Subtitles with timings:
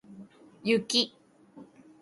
[0.71, 1.01] 雪